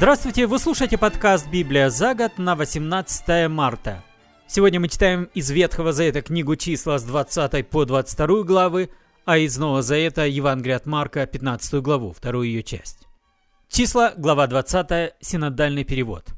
Здравствуйте, 0.00 0.46
вы 0.46 0.58
слушаете 0.58 0.96
подкаст 0.96 1.46
«Библия 1.50 1.90
за 1.90 2.14
год» 2.14 2.38
на 2.38 2.56
18 2.56 3.50
марта. 3.50 4.02
Сегодня 4.46 4.80
мы 4.80 4.88
читаем 4.88 5.24
из 5.34 5.50
Ветхого 5.50 5.92
Завета 5.92 6.22
книгу 6.22 6.56
числа 6.56 6.98
с 6.98 7.02
20 7.02 7.68
по 7.68 7.84
22 7.84 8.44
главы, 8.44 8.88
а 9.26 9.36
из 9.36 9.58
Нового 9.58 9.82
Завета 9.82 10.24
Евангелие 10.24 10.76
от 10.76 10.86
Марка 10.86 11.26
15 11.26 11.82
главу, 11.82 12.14
вторую 12.14 12.46
ее 12.46 12.62
часть. 12.62 13.06
Числа, 13.68 14.14
глава 14.16 14.46
20, 14.46 15.16
синодальный 15.20 15.84
перевод. 15.84 16.28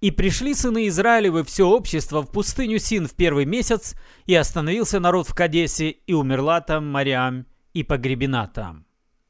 «И 0.00 0.10
пришли 0.10 0.54
сыны 0.54 0.88
Израилевы 0.88 1.44
все 1.44 1.68
общество 1.68 2.22
в 2.22 2.32
пустыню 2.32 2.78
Син 2.78 3.06
в 3.06 3.12
первый 3.12 3.44
месяц, 3.44 3.96
и 4.24 4.34
остановился 4.34 4.98
народ 4.98 5.28
в 5.28 5.34
Кадесе, 5.34 5.90
и 5.90 6.14
умерла 6.14 6.62
там 6.62 6.90
Мариам, 6.90 7.44
и 7.74 7.82
погребена 7.82 8.46
там. 8.46 8.87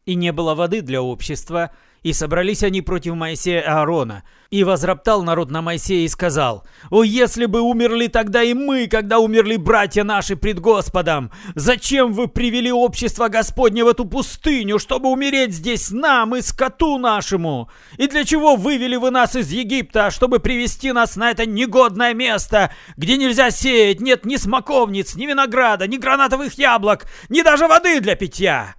И 0.09 0.15
не 0.15 0.33
было 0.33 0.55
воды 0.55 0.81
для 0.81 1.03
общества, 1.03 1.71
и 2.03 2.15
собрались 2.15 2.63
они 2.63 2.81
против 2.81 3.13
Моисея 3.13 3.61
и 3.61 3.65
Аарона. 3.65 4.25
И 4.49 4.65
возроптал 4.65 5.23
народ 5.23 5.51
на 5.51 5.61
Моисея 5.61 6.07
и 6.07 6.09
сказал, 6.09 6.67
«О, 6.89 7.03
если 7.03 7.45
бы 7.45 7.61
умерли 7.61 8.07
тогда 8.07 8.43
и 8.43 8.55
мы, 8.55 8.87
когда 8.87 9.19
умерли 9.19 9.57
братья 9.57 10.05
наши 10.05 10.35
пред 10.35 10.61
Господом! 10.61 11.31
Зачем 11.57 12.15
вы 12.15 12.27
привели 12.27 12.73
общество 12.73 13.29
Господне 13.29 13.85
в 13.85 13.89
эту 13.89 14.07
пустыню, 14.07 14.79
чтобы 14.79 15.11
умереть 15.11 15.53
здесь 15.53 15.91
нам 15.91 16.35
и 16.35 16.41
скоту 16.41 16.97
нашему? 16.97 17.69
И 17.99 18.07
для 18.07 18.25
чего 18.25 18.57
вывели 18.57 18.97
вы 18.97 19.11
нас 19.11 19.37
из 19.37 19.51
Египта, 19.51 20.11
чтобы 20.11 20.39
привести 20.39 20.93
нас 20.93 21.17
на 21.17 21.33
это 21.33 21.45
негодное 21.45 22.15
место, 22.15 22.73
где 22.97 23.19
нельзя 23.19 23.51
сеять, 23.51 24.01
нет 24.01 24.25
ни 24.25 24.37
смоковниц, 24.37 25.17
ни 25.17 25.27
винограда, 25.27 25.87
ни 25.87 25.99
гранатовых 25.99 26.57
яблок, 26.57 27.05
ни 27.29 27.43
даже 27.43 27.69
воды 27.69 28.01
для 28.01 28.17
питья?» 28.17 28.75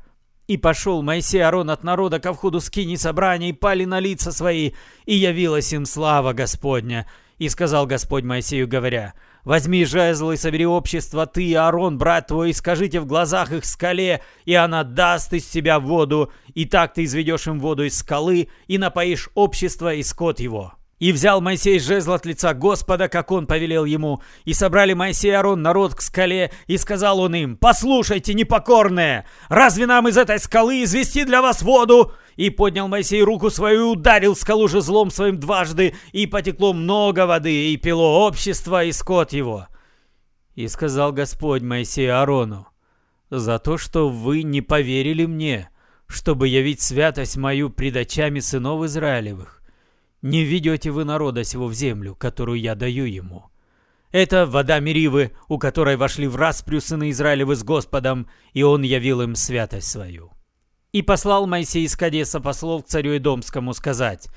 И 0.49 0.57
пошел 0.57 1.03
Моисей 1.03 1.43
Арон 1.43 1.69
от 1.69 1.83
народа 1.83 2.19
ко 2.19 2.33
входу 2.33 2.59
скини 2.59 2.95
собрания, 2.95 3.49
и 3.49 3.53
пали 3.53 3.85
на 3.85 3.99
лица 3.99 4.31
свои, 4.31 4.71
и 5.05 5.13
явилась 5.13 5.71
им 5.73 5.85
слава 5.85 6.33
Господня. 6.33 7.05
И 7.37 7.49
сказал 7.49 7.85
Господь 7.85 8.23
Моисею, 8.23 8.67
говоря, 8.67 9.13
«Возьми 9.43 9.85
жезл 9.85 10.31
и 10.31 10.37
собери 10.37 10.65
общество, 10.65 11.27
ты 11.27 11.43
и 11.43 11.53
Аарон, 11.53 11.99
брат 11.99 12.29
твой, 12.29 12.49
и 12.49 12.53
скажите 12.53 12.99
в 12.99 13.05
глазах 13.05 13.51
их 13.51 13.63
скале, 13.63 14.23
и 14.45 14.55
она 14.55 14.83
даст 14.83 15.31
из 15.33 15.47
себя 15.47 15.79
воду, 15.79 16.31
и 16.55 16.65
так 16.65 16.95
ты 16.95 17.03
изведешь 17.03 17.45
им 17.45 17.59
воду 17.59 17.83
из 17.83 17.99
скалы, 17.99 18.49
и 18.65 18.79
напоишь 18.79 19.29
общество 19.35 19.93
и 19.93 20.01
скот 20.01 20.39
его». 20.39 20.78
И 20.99 21.13
взял 21.13 21.39
Моисей 21.39 21.79
жезл 21.79 22.11
от 22.11 22.25
лица 22.25 22.53
Господа, 22.53 23.07
как 23.07 23.31
он 23.31 23.47
повелел 23.47 23.85
ему. 23.85 24.21
И 24.43 24.53
собрали 24.53 24.91
Моисей 24.93 25.31
и 25.31 25.33
Арон 25.33 25.61
народ 25.61 25.95
к 25.95 26.01
скале, 26.01 26.51
и 26.67 26.77
сказал 26.77 27.21
он 27.21 27.35
им, 27.35 27.57
«Послушайте, 27.57 28.33
непокорные, 28.33 29.25
разве 29.47 29.85
нам 29.85 30.09
из 30.09 30.17
этой 30.17 30.39
скалы 30.39 30.83
извести 30.83 31.23
для 31.23 31.41
вас 31.41 31.61
воду?» 31.61 32.11
И 32.35 32.49
поднял 32.49 32.89
Моисей 32.89 33.21
руку 33.21 33.49
свою 33.49 33.79
и 33.79 33.97
ударил 33.97 34.35
скалу 34.35 34.67
жезлом 34.67 35.09
своим 35.09 35.39
дважды, 35.39 35.95
и 36.11 36.27
потекло 36.27 36.73
много 36.73 37.25
воды, 37.25 37.71
и 37.71 37.77
пило 37.77 38.25
общество, 38.27 38.83
и 38.83 38.91
скот 38.91 39.31
его. 39.31 39.67
И 40.55 40.67
сказал 40.67 41.13
Господь 41.13 41.61
Моисею 41.61 42.17
Аарону, 42.17 42.67
«За 43.29 43.57
то, 43.59 43.77
что 43.77 44.09
вы 44.09 44.43
не 44.43 44.61
поверили 44.61 45.25
мне, 45.25 45.69
чтобы 46.07 46.49
явить 46.49 46.81
святость 46.81 47.37
мою 47.37 47.69
пред 47.69 47.95
очами 47.95 48.39
сынов 48.39 48.83
Израилевых, 48.83 49.58
не 50.21 50.43
ведете 50.43 50.91
вы 50.91 51.05
народа 51.05 51.43
сего 51.43 51.67
в 51.67 51.73
землю, 51.73 52.15
которую 52.15 52.59
я 52.59 52.75
даю 52.75 53.05
ему. 53.05 53.45
Это 54.11 54.45
вода 54.45 54.79
Меривы, 54.79 55.31
у 55.47 55.59
которой 55.59 55.95
вошли 55.95 56.27
в 56.27 56.35
распрю 56.35 56.81
сыны 56.81 57.11
Израилевы 57.11 57.55
с 57.55 57.63
Господом, 57.63 58.27
и 58.53 58.63
он 58.63 58.81
явил 58.81 59.21
им 59.21 59.35
святость 59.35 59.87
свою. 59.87 60.31
И 60.91 61.03
послал 61.03 61.45
Моисей 61.45 61.85
из 61.85 61.95
Кадеса 61.95 62.39
послов 62.39 62.83
к 62.83 62.87
царю 62.87 63.15
Идомскому 63.17 63.73
сказать, 63.73 64.27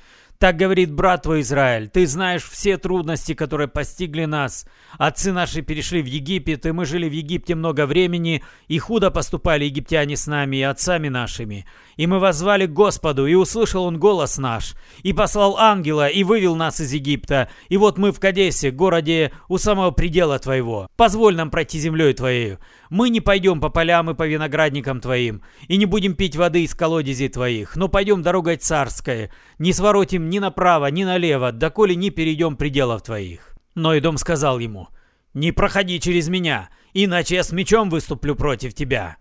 так 0.43 0.57
говорит 0.57 0.93
брат 0.93 1.23
твой 1.23 1.43
Израиль, 1.43 1.89
ты 1.89 2.05
знаешь 2.05 2.43
все 2.43 2.77
трудности, 2.77 3.33
которые 3.33 3.69
постигли 3.69 4.25
нас. 4.25 4.67
Отцы 4.99 5.31
наши 5.31 5.63
перешли 5.63 6.03
в 6.03 6.07
Египет, 6.07 6.67
и 6.67 6.73
мы 6.73 6.85
жили 6.85 7.09
в 7.09 7.13
Египте 7.13 7.55
много 7.55 7.87
времени, 7.87 8.43
и 8.67 8.77
худо 8.81 9.13
поступали 9.13 9.67
египтяне 9.67 10.17
с 10.17 10.27
нами 10.27 10.57
и 10.57 10.63
отцами 10.63 11.07
нашими. 11.07 11.65
И 11.97 12.09
мы 12.09 12.19
возвали 12.19 12.67
к 12.67 12.73
Господу, 12.73 13.29
и 13.29 13.35
услышал 13.35 13.85
Он 13.85 14.01
голос 14.01 14.37
наш, 14.37 14.75
и 15.05 15.13
послал 15.13 15.59
ангела, 15.59 16.09
и 16.09 16.25
вывел 16.25 16.57
нас 16.57 16.81
из 16.81 16.93
Египта. 16.93 17.49
И 17.69 17.77
вот 17.77 17.97
мы 17.97 18.11
в 18.11 18.19
Кадесе, 18.19 18.73
городе 18.73 19.31
у 19.47 19.59
самого 19.59 19.93
предела 19.93 20.41
твоего. 20.41 20.89
Позволь 20.97 21.37
нам 21.37 21.51
пройти 21.51 21.79
землей 21.79 22.15
твоею. 22.15 22.59
Мы 22.91 23.09
не 23.11 23.21
пойдем 23.21 23.61
по 23.61 23.71
полям 23.71 24.11
и 24.11 24.15
по 24.15 24.27
виноградникам 24.27 25.01
твоим, 25.01 25.43
и 25.69 25.77
не 25.77 25.87
будем 25.87 26.15
пить 26.15 26.37
воды 26.37 26.65
из 26.65 26.75
колодезей 26.75 27.29
твоих, 27.31 27.75
но 27.77 27.89
пойдем 27.89 28.23
дорогой 28.23 28.57
царской, 28.57 29.31
не 29.59 29.73
своротим 29.73 30.29
ни 30.33 30.41
направо, 30.41 30.87
ни 30.87 31.05
налево, 31.05 31.53
доколе 31.53 31.95
не 31.95 32.11
перейдем 32.11 32.57
пределов 32.57 33.03
твоих». 33.03 33.55
Но 33.75 33.97
Идом 33.97 34.17
сказал 34.17 34.59
ему, 34.59 34.89
«Не 35.35 35.53
проходи 35.53 36.01
через 36.01 36.29
меня, 36.29 36.71
иначе 36.93 37.37
я 37.37 37.45
с 37.45 37.53
мечом 37.53 37.91
выступлю 37.91 38.35
против 38.35 38.75
тебя». 38.75 39.17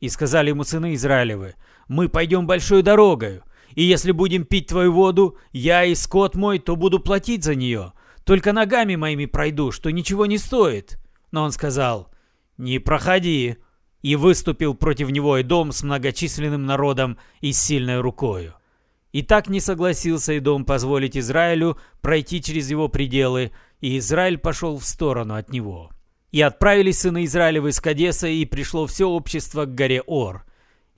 И 0.00 0.08
сказали 0.08 0.50
ему 0.50 0.64
сыны 0.64 0.94
Израилевы, 0.94 1.54
«Мы 1.88 2.08
пойдем 2.08 2.46
большой 2.46 2.82
дорогою, 2.82 3.42
и 3.74 3.82
если 3.82 4.12
будем 4.12 4.44
пить 4.44 4.66
твою 4.66 4.92
воду, 4.92 5.38
я 5.52 5.84
и 5.84 5.94
скот 5.94 6.34
мой, 6.34 6.58
то 6.58 6.76
буду 6.76 7.00
платить 7.00 7.44
за 7.44 7.54
нее. 7.54 7.92
Только 8.24 8.52
ногами 8.52 8.96
моими 8.96 9.26
пройду, 9.26 9.72
что 9.72 9.90
ничего 9.90 10.26
не 10.26 10.38
стоит». 10.38 10.98
Но 11.30 11.44
он 11.44 11.52
сказал, 11.52 12.12
«Не 12.56 12.78
проходи!» 12.78 13.56
И 14.02 14.16
выступил 14.16 14.74
против 14.74 15.10
него 15.10 15.38
и 15.38 15.42
дом 15.42 15.72
с 15.72 15.82
многочисленным 15.82 16.64
народом 16.66 17.18
и 17.40 17.52
сильной 17.52 18.00
рукою. 18.00 18.54
И 19.12 19.22
так 19.22 19.48
не 19.48 19.60
согласился 19.60 20.34
и 20.34 20.40
дом 20.40 20.64
позволить 20.64 21.16
Израилю 21.16 21.78
пройти 22.00 22.42
через 22.42 22.70
его 22.70 22.88
пределы, 22.88 23.52
и 23.80 23.98
Израиль 23.98 24.38
пошел 24.38 24.78
в 24.78 24.84
сторону 24.84 25.34
от 25.34 25.50
него. 25.50 25.90
И 26.30 26.42
отправились 26.42 27.00
сыны 27.00 27.24
Израилевы 27.24 27.70
из 27.70 27.80
Кадеса, 27.80 28.28
и 28.28 28.44
пришло 28.44 28.86
все 28.86 29.08
общество 29.08 29.64
к 29.64 29.74
горе 29.74 30.02
Ор. 30.02 30.44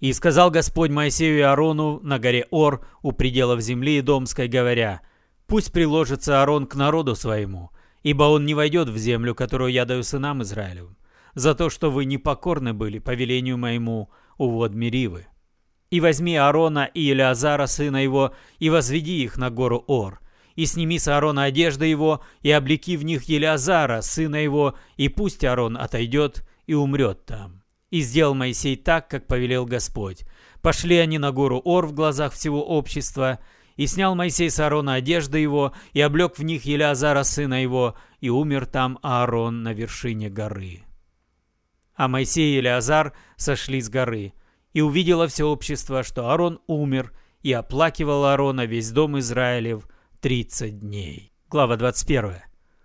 И 0.00 0.12
сказал 0.12 0.50
Господь 0.50 0.91
Моисею 0.91 1.38
и 1.38 1.43
Аарону 1.43 2.00
на 2.03 2.19
горе 2.19 2.47
Ор 2.50 2.84
у 3.03 3.12
пределов 3.12 3.60
земли 3.60 4.00
Домской, 4.00 4.49
говоря, 4.49 5.03
«Пусть 5.47 5.72
приложится 5.72 6.41
Аарон 6.41 6.66
к 6.66 6.75
народу 6.75 7.15
своему, 7.15 7.70
ибо 8.03 8.25
он 8.25 8.44
не 8.44 8.54
войдет 8.54 8.88
в 8.88 8.97
землю, 8.97 9.34
которую 9.34 9.70
я 9.70 9.84
даю 9.84 10.03
сынам 10.03 10.43
Израилевым 10.43 10.97
за 11.34 11.54
то, 11.54 11.70
что 11.70 11.91
вы 11.91 12.04
непокорны 12.04 12.72
были 12.72 12.99
по 12.99 13.15
велению 13.15 13.59
моему 13.59 14.10
у 14.38 14.49
вод 14.49 14.75
Меривы. 14.75 15.26
И 15.91 16.01
возьми 16.01 16.37
Аарона 16.37 16.89
и 16.95 17.03
Елеазара, 17.03 17.67
сына 17.67 17.97
его, 17.97 18.33
и 18.59 18.71
возведи 18.71 19.23
их 19.25 19.37
на 19.37 19.51
гору 19.51 19.84
Ор, 19.89 20.21
и 20.55 20.65
сними 20.65 20.99
с 20.99 21.09
Аарона 21.09 21.45
одежды 21.45 21.87
его, 21.87 22.23
и 22.43 22.51
облеки 22.53 22.97
в 22.97 23.05
них 23.05 23.25
Елеазара, 23.25 24.00
сына 24.00 24.37
его, 24.37 24.77
и 24.97 25.09
пусть 25.09 25.45
Аарон 25.45 25.77
отойдет 25.77 26.47
и 26.67 26.75
умрет 26.75 27.27
там. 27.27 27.62
И 27.91 28.03
сделал 28.03 28.34
Моисей 28.34 28.77
так, 28.77 29.09
как 29.09 29.27
повелел 29.27 29.67
Господь. 29.67 30.25
Пошли 30.62 30.97
они 30.97 31.19
на 31.19 31.33
гору 31.33 31.61
Ор 31.65 31.87
в 31.87 31.93
глазах 31.93 32.34
всего 32.34 32.65
общества, 32.65 33.41
и 33.75 33.87
снял 33.87 34.15
Моисей 34.15 34.50
с 34.50 34.61
Аарона 34.61 34.95
одежды 34.95 35.39
его, 35.39 35.73
и 35.93 36.00
облег 36.00 36.39
в 36.39 36.45
них 36.45 36.67
Елеазара, 36.67 37.25
сына 37.25 37.61
его, 37.61 37.97
и 38.21 38.29
умер 38.29 38.67
там 38.67 39.00
Аарон 39.03 39.65
на 39.65 39.73
вершине 39.73 40.29
горы. 40.29 40.84
А 41.97 42.06
Моисей 42.06 42.53
и 42.53 42.56
Елеазар 42.59 43.12
сошли 43.37 43.81
с 43.81 43.89
горы, 43.89 44.34
и 44.72 44.81
увидело 44.81 45.28
все 45.28 45.44
общество, 45.44 46.03
что 46.03 46.31
Аарон 46.31 46.60
умер, 46.66 47.12
и 47.42 47.53
оплакивал 47.53 48.26
Аарона 48.26 48.66
весь 48.66 48.91
дом 48.91 49.19
Израилев 49.19 49.88
тридцать 50.20 50.81
дней. 50.81 51.32
Глава 51.48 51.76
21. 51.76 52.34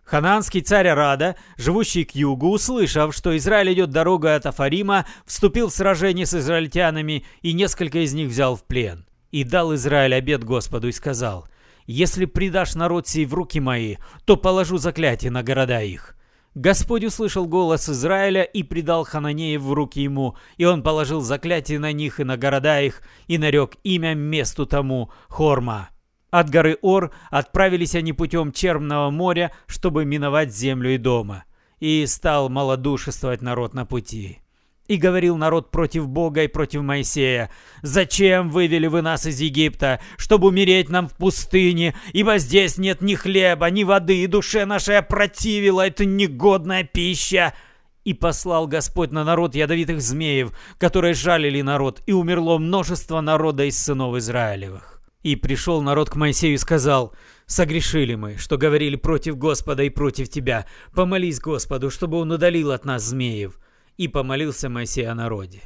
Ханаанский 0.06 0.62
царь 0.62 0.88
Арада, 0.88 1.36
живущий 1.58 2.06
к 2.06 2.12
югу, 2.14 2.52
услышав, 2.52 3.14
что 3.14 3.36
Израиль 3.38 3.74
идет 3.74 3.90
дорогой 3.90 4.36
от 4.36 4.46
Афарима, 4.46 5.06
вступил 5.26 5.70
в 5.70 5.74
сражение 5.74 6.28
с 6.28 6.36
израильтянами 6.36 7.26
и 7.42 7.54
несколько 7.54 8.00
из 8.00 8.14
них 8.14 8.30
взял 8.30 8.56
в 8.56 8.64
плен. 8.64 9.06
И 9.32 9.44
дал 9.44 9.74
Израиль 9.74 10.14
обед 10.14 10.44
Господу 10.44 10.88
и 10.88 10.92
сказал, 10.92 11.48
«Если 11.88 12.26
предашь 12.26 12.76
народ 12.76 13.08
сей 13.08 13.26
в 13.26 13.34
руки 13.34 13.60
мои, 13.60 13.98
то 14.26 14.38
положу 14.38 14.78
заклятие 14.78 15.32
на 15.32 15.44
города 15.44 15.82
их». 15.82 16.16
Господь 16.56 17.04
услышал 17.04 17.48
голос 17.48 17.90
Израиля 17.90 18.44
и 18.44 18.64
предал 18.64 19.04
Хананеев 19.04 19.62
в 19.62 19.74
руки 19.74 20.02
ему, 20.02 20.38
и 20.56 20.64
он 20.64 20.84
положил 20.84 21.20
заклятие 21.20 21.80
на 21.80 21.92
них 21.92 22.22
и 22.22 22.24
на 22.24 22.38
города 22.38 22.82
их, 22.82 23.02
и 23.28 23.38
нарек 23.38 23.76
имя 23.84 24.14
месту 24.14 24.66
тому 24.66 25.12
Хорма. 25.28 25.90
От 26.32 26.50
горы 26.50 26.78
Ор 26.82 27.14
отправились 27.30 27.94
они 27.96 28.14
путем 28.14 28.54
Черного 28.54 29.10
моря, 29.10 29.52
чтобы 29.68 30.06
миновать 30.06 30.56
землю 30.56 30.94
и 30.94 30.98
дома. 30.98 31.44
И 31.82 32.06
стал 32.06 32.48
малодушествовать 32.48 33.42
народ 33.42 33.74
на 33.74 33.86
пути. 33.86 34.40
И 34.88 34.98
говорил 34.98 35.36
народ 35.36 35.72
против 35.72 36.08
Бога 36.08 36.44
и 36.44 36.48
против 36.48 36.82
Моисея, 36.82 37.50
«Зачем 37.82 38.52
вывели 38.52 38.86
вы 38.86 39.02
нас 39.02 39.26
из 39.26 39.40
Египта, 39.40 40.00
чтобы 40.16 40.50
умереть 40.50 40.90
нам 40.90 41.08
в 41.08 41.16
пустыне, 41.16 41.96
ибо 42.14 42.38
здесь 42.38 42.78
нет 42.78 43.02
ни 43.02 43.16
хлеба, 43.16 43.70
ни 43.72 43.84
воды, 43.84 44.24
и 44.24 44.28
душе 44.28 44.66
нашей 44.66 45.00
опротивила 45.00 45.88
эта 45.88 46.06
негодная 46.06 46.84
пища?» 46.84 47.56
И 48.04 48.14
послал 48.14 48.68
Господь 48.68 49.12
на 49.12 49.24
народ 49.24 49.56
ядовитых 49.56 50.00
змеев, 50.00 50.52
которые 50.78 51.16
жалили 51.16 51.62
народ, 51.62 52.04
и 52.06 52.12
умерло 52.12 52.60
множество 52.60 53.22
народа 53.22 53.64
из 53.64 53.80
сынов 53.80 54.16
Израилевых. 54.18 55.02
И 55.24 55.36
пришел 55.36 55.82
народ 55.82 56.12
к 56.12 56.16
Моисею 56.16 56.54
и 56.54 56.58
сказал, 56.58 57.16
«Согрешили 57.48 58.14
мы, 58.14 58.38
что 58.38 58.60
говорили 58.60 58.96
против 58.96 59.40
Господа 59.40 59.82
и 59.82 59.90
против 59.90 60.30
тебя. 60.30 60.68
Помолись 60.94 61.40
Господу, 61.40 61.90
чтобы 61.90 62.18
он 62.18 62.32
удалил 62.32 62.72
от 62.72 62.86
нас 62.86 63.02
змеев». 63.06 63.60
И 63.98 64.08
помолился 64.08 64.70
Моисей 64.70 65.08
о 65.08 65.16
народе. 65.16 65.62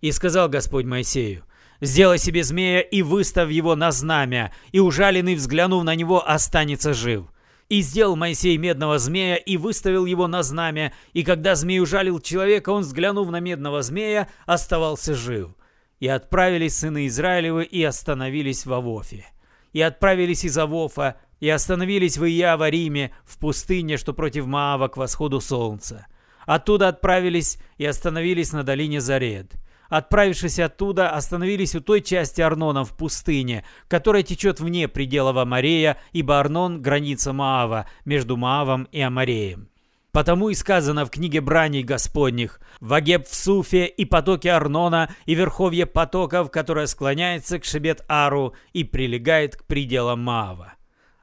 И 0.00 0.12
сказал 0.12 0.48
Господь 0.48 0.84
Моисею, 0.84 1.44
«Сделай 1.80 2.18
себе 2.18 2.44
змея 2.44 2.80
и 2.80 3.02
выставь 3.02 3.50
его 3.50 3.74
на 3.74 3.90
знамя, 3.90 4.52
и 4.72 4.78
ужаленный, 4.78 5.34
взглянув 5.34 5.84
на 5.84 5.94
него, 5.94 6.26
останется 6.26 6.94
жив». 6.94 7.26
И 7.68 7.80
сделал 7.80 8.14
Моисей 8.14 8.56
медного 8.58 8.98
змея 8.98 9.36
и 9.36 9.56
выставил 9.56 10.04
его 10.04 10.26
на 10.26 10.42
знамя, 10.42 10.92
и 11.14 11.24
когда 11.24 11.54
змей 11.54 11.80
ужалил 11.80 12.20
человека, 12.20 12.70
он, 12.70 12.82
взглянув 12.82 13.30
на 13.30 13.40
медного 13.40 13.82
змея, 13.82 14.28
оставался 14.44 15.14
жив. 15.14 15.50
И 15.98 16.06
отправились 16.06 16.76
сыны 16.76 17.06
Израилевы 17.06 17.64
и 17.64 17.82
остановились 17.82 18.66
в 18.66 18.72
Авофе. 18.72 19.26
И 19.72 19.80
отправились 19.80 20.44
из 20.44 20.58
Авофа, 20.58 21.16
и 21.40 21.48
остановились 21.48 22.18
в 22.18 22.24
Иявариме, 22.24 23.14
в 23.24 23.38
пустыне, 23.38 23.96
что 23.96 24.12
против 24.12 24.46
Маава 24.46 24.88
к 24.88 24.96
восходу 24.96 25.40
солнца. 25.40 26.06
Оттуда 26.46 26.88
отправились 26.88 27.58
и 27.78 27.86
остановились 27.86 28.52
на 28.52 28.62
долине 28.62 29.00
Заред. 29.00 29.54
Отправившись 29.88 30.58
оттуда, 30.58 31.10
остановились 31.10 31.74
у 31.74 31.80
той 31.80 32.00
части 32.00 32.40
Арнона 32.40 32.84
в 32.84 32.96
пустыне, 32.96 33.64
которая 33.88 34.22
течет 34.22 34.58
вне 34.60 34.88
пределов 34.88 35.36
Амарея, 35.36 35.98
ибо 36.12 36.40
Арнон– 36.40 36.82
граница 36.82 37.32
Маава, 37.32 37.86
между 38.04 38.36
Маавом 38.36 38.88
и 38.90 39.00
Амареем. 39.00 39.68
Потому 40.10 40.48
и 40.48 40.54
сказано 40.54 41.04
в 41.04 41.10
книге 41.10 41.40
браней 41.40 41.82
Господних 41.82 42.60
«Вагеб 42.80 43.26
в 43.26 43.34
Суфе 43.34 43.86
и 43.86 44.04
потоке 44.04 44.52
Арнона 44.52 45.10
и 45.26 45.34
верховье 45.34 45.86
потоков, 45.86 46.50
которое 46.50 46.86
склоняется 46.86 47.58
к 47.58 47.64
Шебет-Ару 47.64 48.54
и 48.72 48.84
прилегает 48.84 49.56
к 49.56 49.64
пределам 49.64 50.20
Маава». 50.20 50.74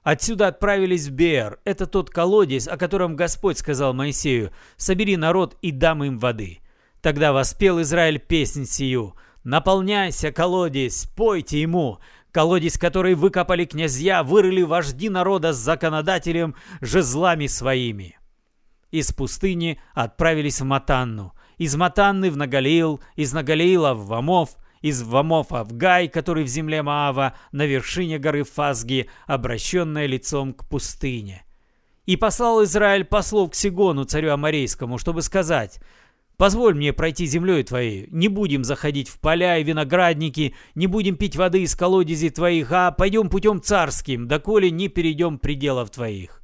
Отсюда 0.04 0.48
отправились 0.48 1.08
в 1.08 1.12
Беэр. 1.12 1.60
Это 1.64 1.86
тот 1.86 2.10
колодец, 2.10 2.68
о 2.68 2.78
котором 2.78 3.16
Господь 3.16 3.60
сказал 3.60 3.94
Моисею 3.94 4.52
«Собери 4.76 5.16
народ 5.16 5.58
и 5.62 5.72
дам 5.72 6.04
им 6.04 6.18
воды». 6.18 6.60
Тогда 7.02 7.34
воспел 7.34 7.82
Израиль 7.82 8.20
песнь 8.20 8.66
сию 8.66 9.16
«Наполняйся, 9.44 10.32
колодец, 10.32 11.06
пойте 11.16 11.62
ему». 11.62 12.00
Колодец, 12.32 12.78
который 12.78 13.14
выкопали 13.14 13.66
князья, 13.66 14.24
вырыли 14.24 14.62
вожди 14.62 15.10
народа 15.10 15.52
с 15.52 15.58
законодателем 15.58 16.56
жезлами 16.80 17.48
своими. 17.48 18.18
Из 18.90 19.12
пустыни 19.12 19.82
отправились 19.94 20.62
в 20.62 20.64
Матанну, 20.64 21.34
из 21.58 21.76
Матанны 21.76 22.32
в 22.32 22.38
Нагалиил, 22.38 23.02
из 23.16 23.34
Нагалиила 23.34 23.94
в 23.94 24.08
Вамов, 24.08 24.58
из 24.82 25.02
Вамофа 25.04 25.64
в 25.64 25.74
Гай, 25.74 26.08
который 26.08 26.44
в 26.44 26.48
земле 26.48 26.82
Маава, 26.82 27.36
на 27.52 27.66
вершине 27.66 28.20
горы 28.20 28.44
Фазги, 28.44 29.10
обращенная 29.28 30.06
лицом 30.06 30.54
к 30.54 30.68
пустыне. 30.68 31.44
И 32.06 32.16
послал 32.16 32.64
Израиль 32.64 33.06
послов 33.06 33.52
к 33.52 33.56
Сигону, 33.56 34.04
царю 34.06 34.32
Амарейскому, 34.32 34.98
чтобы 34.98 35.22
сказать, 35.22 35.80
«Позволь 36.36 36.74
мне 36.74 36.92
пройти 36.92 37.28
землей 37.28 37.64
твоей, 37.64 38.08
не 38.10 38.28
будем 38.28 38.64
заходить 38.64 39.08
в 39.08 39.20
поля 39.20 39.60
и 39.60 39.64
виноградники, 39.64 40.56
не 40.74 40.88
будем 40.88 41.16
пить 41.16 41.36
воды 41.36 41.62
из 41.62 41.76
колодезей 41.76 42.32
твоих, 42.32 42.72
а 42.72 42.92
пойдем 42.92 43.30
путем 43.30 43.62
царским, 43.62 44.28
доколе 44.28 44.72
не 44.72 44.88
перейдем 44.88 45.38
пределов 45.38 45.92
твоих». 45.92 46.41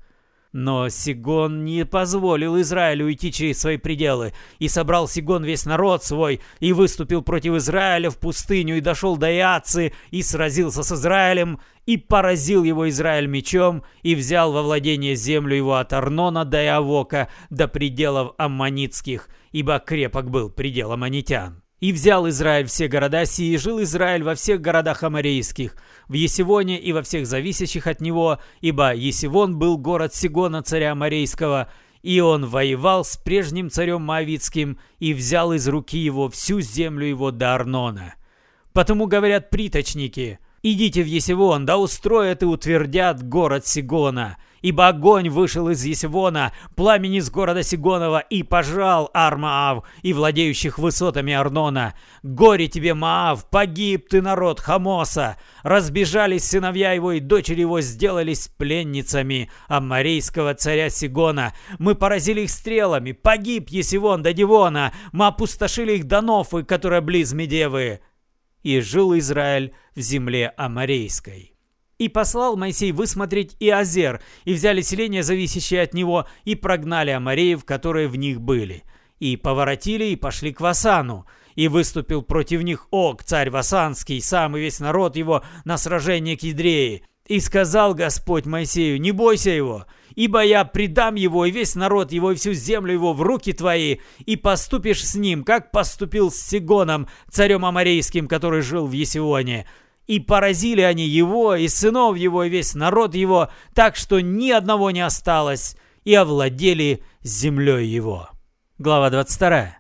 Но 0.60 0.90
Сигон 0.90 1.66
не 1.66 1.86
позволил 1.86 2.60
Израилю 2.60 3.06
уйти 3.06 3.32
через 3.32 3.62
свои 3.62 3.78
пределы, 3.78 4.34
и 4.58 4.68
собрал 4.68 5.08
Сигон 5.08 5.44
весь 5.44 5.68
народ 5.68 6.04
свой, 6.04 6.42
и 6.60 6.74
выступил 6.74 7.22
против 7.22 7.54
Израиля 7.58 8.10
в 8.10 8.18
пустыню, 8.18 8.78
и 8.78 8.82
дошел 8.82 9.18
до 9.18 9.32
Иацы, 9.32 9.94
и 10.10 10.24
сразился 10.24 10.82
с 10.82 10.92
Израилем, 10.92 11.60
и 11.86 11.98
поразил 11.98 12.64
его 12.64 12.90
Израиль 12.90 13.28
мечом, 13.28 13.84
и 14.02 14.16
взял 14.16 14.52
во 14.52 14.64
владение 14.64 15.14
землю 15.14 15.56
его 15.56 15.76
от 15.76 15.94
Арнона 15.94 16.44
до 16.44 16.66
Иавока, 16.66 17.30
до 17.52 17.68
пределов 17.68 18.34
Аммонитских, 18.40 19.30
ибо 19.52 19.78
крепок 19.78 20.32
был 20.32 20.50
предел 20.50 20.92
Аммонитян. 20.92 21.62
И 21.80 21.92
взял 21.92 22.28
Израиль 22.30 22.66
все 22.66 22.88
города 22.88 23.26
сии, 23.26 23.54
и 23.54 23.58
жил 23.58 23.82
Израиль 23.84 24.24
во 24.24 24.34
всех 24.34 24.62
городах 24.62 25.04
амарейских, 25.04 25.76
в 26.08 26.14
Есивоне 26.14 26.80
и 26.80 26.92
во 26.92 27.04
всех 27.04 27.28
зависящих 27.28 27.86
от 27.86 28.02
него, 28.02 28.40
ибо 28.62 28.96
Есивон 28.96 29.60
был 29.60 29.78
город 29.78 30.16
Сигона, 30.16 30.64
царя 30.64 30.94
Амарейского, 30.94 31.70
и 32.02 32.20
он 32.20 32.48
воевал 32.48 33.06
с 33.06 33.18
прежним 33.18 33.70
царем 33.70 34.02
Моавицким 34.02 34.80
и 34.98 35.14
взял 35.14 35.54
из 35.54 35.68
руки 35.68 36.00
его 36.00 36.30
всю 36.30 36.62
землю 36.62 37.06
его 37.06 37.30
до 37.30 37.54
Арнона. 37.54 38.16
Потому 38.74 39.06
говорят 39.06 39.52
приточники, 39.52 40.40
идите 40.64 41.04
в 41.04 41.08
Есивон, 41.08 41.66
да 41.66 41.78
устроят 41.78 42.42
и 42.42 42.46
утвердят 42.46 43.28
город 43.28 43.68
Сигона, 43.68 44.38
ибо 44.68 44.90
огонь 44.90 45.30
вышел 45.30 45.70
из 45.70 45.86
Есивона, 45.86 46.52
пламень 46.76 47.16
из 47.16 47.30
города 47.30 47.64
Сигонова, 47.64 48.20
и 48.20 48.44
пожал 48.44 49.10
Армаав 49.14 49.86
и 50.02 50.12
владеющих 50.12 50.78
высотами 50.78 51.34
Арнона. 51.34 51.94
Горе 52.22 52.68
тебе, 52.68 52.94
Маав, 52.94 53.50
погиб 53.50 54.10
ты, 54.10 54.22
народ 54.22 54.60
Хамоса! 54.60 55.38
Разбежались 55.64 56.44
сыновья 56.44 56.92
его 56.92 57.14
и 57.14 57.22
дочери 57.22 57.62
его 57.62 57.80
сделались 57.80 58.50
пленницами 58.58 59.50
аммарейского 59.70 60.54
царя 60.54 60.90
Сигона. 60.90 61.54
Мы 61.80 61.96
поразили 61.96 62.42
их 62.42 62.50
стрелами, 62.50 63.14
погиб 63.14 63.70
Есивон 63.70 64.22
до 64.22 64.34
Дивона, 64.34 64.92
мы 65.14 65.28
опустошили 65.28 65.94
их 65.94 66.08
до 66.08 66.20
Нофы, 66.20 66.64
которая 66.64 67.00
близ 67.00 67.32
Медевы. 67.32 68.02
И 68.64 68.82
жил 68.82 69.18
Израиль 69.18 69.74
в 69.96 70.02
земле 70.02 70.54
Амарейской. 70.58 71.57
И 71.98 72.10
послал 72.10 72.58
Моисей 72.58 72.92
высмотреть 72.92 73.56
и 73.60 73.70
Азер, 73.70 74.22
и 74.46 74.54
взяли 74.54 74.82
селения, 74.82 75.24
зависящие 75.24 75.82
от 75.82 75.94
него, 75.94 76.28
и 76.46 76.54
прогнали 76.54 77.10
амареев, 77.10 77.66
которые 77.66 78.08
в 78.08 78.16
них 78.16 78.40
были. 78.40 78.84
И 79.20 79.36
поворотили, 79.36 80.06
и 80.06 80.16
пошли 80.16 80.54
к 80.54 80.62
Васану. 80.62 81.26
И 81.56 81.68
выступил 81.68 82.22
против 82.22 82.62
них 82.62 82.88
Ог, 82.92 83.24
царь 83.24 83.50
Васанский, 83.50 84.22
сам 84.22 84.56
и 84.56 84.60
весь 84.60 84.80
народ 84.80 85.16
его 85.16 85.44
на 85.66 85.80
сражение 85.80 86.38
к 86.38 86.44
Идрее. 86.44 87.02
И 87.28 87.40
сказал 87.40 87.96
Господь 87.96 88.46
Моисею, 88.46 89.02
не 89.02 89.12
бойся 89.12 89.50
его, 89.50 89.86
ибо 90.16 90.44
я 90.44 90.64
предам 90.66 91.16
его 91.16 91.46
и 91.46 91.52
весь 91.52 91.76
народ 91.76 92.12
его 92.12 92.32
и 92.32 92.36
всю 92.36 92.54
землю 92.54 92.94
его 92.94 93.14
в 93.14 93.22
руки 93.22 93.54
твои, 93.54 93.98
и 94.26 94.36
поступишь 94.38 95.06
с 95.06 95.16
ним, 95.16 95.44
как 95.44 95.72
поступил 95.72 96.32
с 96.32 96.40
Сигоном, 96.40 97.08
царем 97.30 97.66
Амарейским, 97.66 98.28
который 98.28 98.62
жил 98.62 98.88
в 98.88 98.94
Есионе. 98.94 99.68
И 100.08 100.22
поразили 100.22 100.82
они 100.82 101.06
его, 101.06 101.56
и 101.56 101.68
сынов 101.68 102.18
его, 102.18 102.46
и 102.46 102.50
весь 102.50 102.74
народ 102.76 103.14
его, 103.14 103.50
так 103.76 103.98
что 103.98 104.22
ни 104.22 104.50
одного 104.50 104.90
не 104.92 105.02
осталось, 105.02 105.76
и 106.06 106.14
овладели 106.14 107.04
землей 107.22 107.86
его. 107.88 108.30
Глава 108.78 109.10
22. 109.10 109.78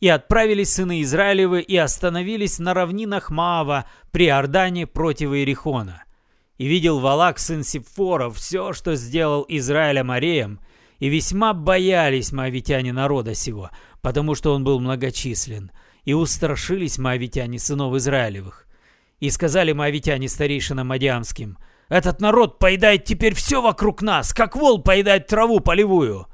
И 0.00 0.08
отправились 0.08 0.72
сыны 0.72 1.02
Израилевы 1.02 1.60
и 1.60 1.76
остановились 1.76 2.58
на 2.58 2.72
равнинах 2.72 3.30
Маава 3.30 3.84
при 4.10 4.28
Ордане 4.28 4.86
против 4.86 5.32
Иерихона. 5.32 6.04
И 6.56 6.66
видел 6.66 6.98
Валак, 7.00 7.38
сын 7.38 7.62
Сипфора, 7.62 8.30
все, 8.30 8.72
что 8.72 8.94
сделал 8.94 9.44
Израиля 9.48 10.02
Мареем, 10.02 10.60
и 10.98 11.08
весьма 11.08 11.52
боялись 11.52 12.32
моавитяне 12.32 12.92
народа 12.92 13.34
сего, 13.34 13.70
потому 14.00 14.34
что 14.34 14.54
он 14.54 14.64
был 14.64 14.80
многочислен, 14.80 15.70
и 16.04 16.14
устрашились 16.14 16.98
моавитяне 16.98 17.58
сынов 17.58 17.94
Израилевых. 17.94 18.67
И 19.20 19.30
сказали 19.30 19.72
моавитяне 19.72 20.28
старейшинам 20.28 20.88
Мадиамским, 20.88 21.58
«Этот 21.88 22.20
народ 22.20 22.58
поедает 22.58 23.04
теперь 23.04 23.34
все 23.34 23.62
вокруг 23.62 24.02
нас, 24.02 24.32
как 24.32 24.56
вол 24.56 24.82
поедает 24.82 25.26
траву 25.26 25.60
полевую». 25.60 26.26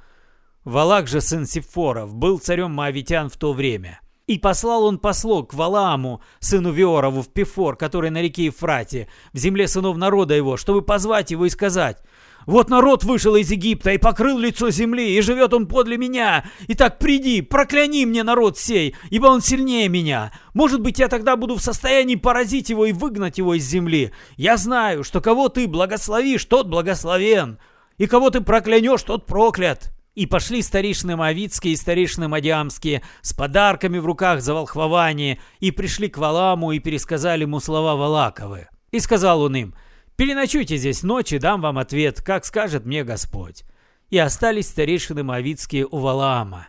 Валак 0.64 1.08
же, 1.08 1.20
сын 1.20 1.46
Сифоров, 1.46 2.14
был 2.14 2.38
царем 2.38 2.72
моавитян 2.72 3.28
в 3.28 3.36
то 3.36 3.52
время. 3.52 4.00
И 4.26 4.38
послал 4.38 4.84
он 4.84 4.98
послог 4.98 5.50
к 5.50 5.54
Валааму, 5.54 6.22
сыну 6.40 6.72
Виорову, 6.72 7.20
в 7.20 7.28
Пифор, 7.28 7.76
который 7.76 8.08
на 8.08 8.22
реке 8.22 8.46
Ефрате, 8.46 9.08
в 9.34 9.38
земле 9.38 9.68
сынов 9.68 9.98
народа 9.98 10.34
его, 10.34 10.56
чтобы 10.56 10.80
позвать 10.80 11.30
его 11.30 11.44
и 11.44 11.50
сказать, 11.50 12.02
вот 12.46 12.70
народ 12.70 13.04
вышел 13.04 13.36
из 13.36 13.50
Египта 13.50 13.92
и 13.92 13.98
покрыл 13.98 14.38
лицо 14.38 14.70
земли, 14.70 15.16
и 15.16 15.20
живет 15.20 15.54
он 15.54 15.66
подле 15.66 15.96
меня. 15.96 16.44
Итак, 16.68 16.98
приди, 16.98 17.40
прокляни 17.40 18.04
мне 18.04 18.22
народ 18.22 18.58
сей, 18.58 18.94
ибо 19.10 19.26
он 19.26 19.40
сильнее 19.40 19.88
меня. 19.88 20.32
Может 20.52 20.80
быть, 20.80 20.98
я 20.98 21.08
тогда 21.08 21.36
буду 21.36 21.56
в 21.56 21.62
состоянии 21.62 22.16
поразить 22.16 22.70
его 22.70 22.86
и 22.86 22.92
выгнать 22.92 23.38
его 23.38 23.54
из 23.54 23.64
земли. 23.64 24.12
Я 24.36 24.56
знаю, 24.56 25.04
что 25.04 25.20
кого 25.20 25.48
ты 25.48 25.66
благословишь, 25.66 26.44
тот 26.44 26.68
благословен, 26.68 27.58
и 27.98 28.06
кого 28.06 28.30
ты 28.30 28.40
проклянешь, 28.40 29.02
тот 29.02 29.26
проклят». 29.26 29.90
И 30.14 30.26
пошли 30.26 30.62
старейшины 30.62 31.16
Моавицкие 31.16 31.72
и 31.72 31.76
старейшины 31.76 32.28
Мадиамские 32.28 33.02
с 33.20 33.32
подарками 33.32 33.98
в 33.98 34.06
руках 34.06 34.42
за 34.42 34.54
волхвование, 34.54 35.40
и 35.58 35.72
пришли 35.72 36.08
к 36.08 36.18
Валаму 36.18 36.70
и 36.70 36.78
пересказали 36.78 37.42
ему 37.42 37.58
слова 37.58 37.96
Валаковы. 37.96 38.68
И 38.92 39.00
сказал 39.00 39.42
он 39.42 39.56
им, 39.56 39.74
Переночуйте 40.16 40.76
здесь 40.76 41.02
ночь 41.02 41.32
и 41.32 41.38
дам 41.38 41.60
вам 41.60 41.78
ответ, 41.78 42.22
как 42.22 42.44
скажет 42.44 42.84
мне 42.86 43.02
Господь. 43.02 43.64
И 44.10 44.18
остались 44.18 44.68
старейшины 44.68 45.24
Моавицкие 45.24 45.86
у 45.86 45.98
Валаама. 45.98 46.68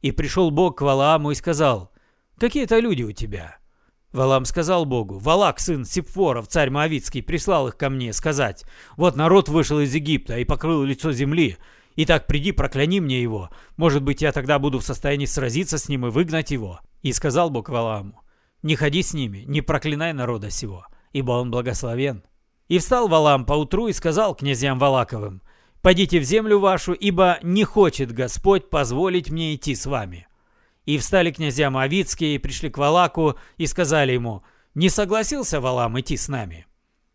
И 0.00 0.10
пришел 0.10 0.50
Бог 0.50 0.78
к 0.78 0.80
Валааму 0.80 1.30
и 1.30 1.36
сказал, 1.36 1.92
какие 2.38 2.64
это 2.64 2.80
люди 2.80 3.04
у 3.04 3.12
тебя? 3.12 3.60
Валам 4.12 4.44
сказал 4.44 4.86
Богу, 4.86 5.18
«Валак, 5.18 5.60
сын 5.60 5.84
Сипфоров, 5.84 6.48
царь 6.48 6.70
Моавицкий, 6.70 7.22
прислал 7.22 7.68
их 7.68 7.76
ко 7.76 7.90
мне 7.90 8.12
сказать, 8.12 8.64
вот 8.96 9.14
народ 9.14 9.48
вышел 9.48 9.78
из 9.78 9.94
Египта 9.94 10.38
и 10.38 10.44
покрыл 10.44 10.82
лицо 10.82 11.12
земли. 11.12 11.58
Итак, 11.94 12.26
приди, 12.26 12.50
прокляни 12.50 12.98
мне 12.98 13.22
его. 13.22 13.50
Может 13.76 14.02
быть, 14.02 14.20
я 14.20 14.32
тогда 14.32 14.58
буду 14.58 14.80
в 14.80 14.84
состоянии 14.84 15.26
сразиться 15.26 15.78
с 15.78 15.88
ним 15.88 16.06
и 16.06 16.10
выгнать 16.10 16.50
его». 16.50 16.80
И 17.02 17.12
сказал 17.12 17.50
Бог 17.50 17.68
Валааму, 17.68 18.20
«Не 18.62 18.74
ходи 18.74 19.02
с 19.02 19.14
ними, 19.14 19.44
не 19.46 19.60
проклинай 19.60 20.12
народа 20.12 20.50
сего, 20.50 20.86
ибо 21.12 21.32
он 21.32 21.52
благословен». 21.52 22.24
И 22.70 22.78
встал 22.78 23.08
Валам 23.08 23.46
поутру 23.46 23.88
и 23.88 23.92
сказал 23.92 24.36
князьям 24.36 24.78
Валаковым, 24.78 25.42
«Пойдите 25.82 26.20
в 26.20 26.22
землю 26.22 26.60
вашу, 26.60 26.92
ибо 26.92 27.40
не 27.42 27.64
хочет 27.64 28.12
Господь 28.12 28.70
позволить 28.70 29.28
мне 29.28 29.56
идти 29.56 29.74
с 29.74 29.86
вами». 29.86 30.28
И 30.86 30.96
встали 30.96 31.32
князья 31.32 31.68
Моавицкие 31.68 32.36
и 32.36 32.38
пришли 32.38 32.70
к 32.70 32.78
Валаку 32.78 33.34
и 33.56 33.66
сказали 33.66 34.12
ему, 34.12 34.44
«Не 34.76 34.88
согласился 34.88 35.60
Валам 35.60 35.98
идти 35.98 36.16
с 36.16 36.28
нами?» 36.28 36.68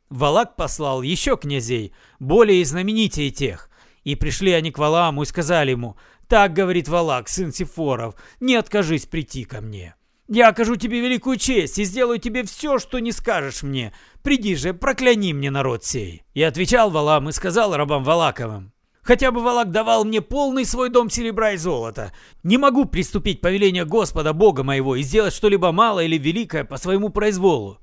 Валак 0.10 0.58
послал 0.58 1.02
еще 1.04 1.38
князей, 1.38 1.94
более 2.20 2.66
знаменитее 2.66 3.32
тех, 3.32 3.70
и 4.04 4.16
пришли 4.16 4.52
они 4.52 4.72
к 4.72 4.78
Валааму 4.78 5.22
и 5.22 5.26
сказали 5.26 5.72
ему, 5.72 5.96
«Так,— 6.28 6.52
говорит 6.54 6.90
Валак, 6.90 7.30
сын 7.30 7.54
Сифоров,— 7.54 8.16
не 8.42 8.56
откажись 8.56 9.06
прийти 9.06 9.46
ко 9.46 9.62
мне. 9.62 9.96
Я 10.28 10.50
окажу 10.50 10.76
тебе 10.76 11.02
великую 11.02 11.38
честь 11.38 11.78
и 11.78 11.84
сделаю 11.84 12.18
тебе 12.18 12.44
все, 12.44 12.80
что 12.80 13.00
не 13.00 13.12
скажешь 13.12 13.62
мне. 13.62 13.94
Приди 14.24 14.56
же, 14.56 14.74
прокляни 14.74 15.34
мне 15.34 15.52
народ 15.52 15.84
сей». 15.84 16.24
И 16.34 16.42
отвечал 16.42 16.90
Валам 16.90 17.30
и 17.30 17.32
сказал 17.32 17.76
рабам 17.76 18.04
Валаковым, 18.04 18.74
Хотя 19.06 19.32
бы 19.32 19.44
Валак 19.44 19.70
давал 19.70 20.04
мне 20.04 20.20
полный 20.20 20.66
свой 20.66 20.90
дом 20.90 21.12
серебра 21.12 21.52
и 21.52 21.58
золота. 21.58 22.12
Не 22.42 22.58
могу 22.58 22.86
приступить 22.86 23.40
повеление 23.40 23.86
Господа, 23.86 24.34
Бога 24.34 24.64
моего, 24.64 24.96
и 24.96 25.04
сделать 25.04 25.34
что-либо 25.36 25.72
малое 25.72 26.06
или 26.06 26.18
великое 26.18 26.64
по 26.64 26.78
своему 26.78 27.10
произволу. 27.10 27.78